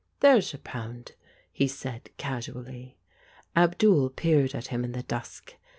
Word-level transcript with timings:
"There's 0.21 0.51
your 0.51 0.61
pound," 0.61 1.11
he 1.51 1.67
said 1.67 2.09
casually. 2.17 2.97
Abdul 3.55 4.09
peered 4.09 4.55
at 4.55 4.69
him 4.69 4.83
in 4.83 4.93
the 4.93 5.03
dusk. 5.03 5.53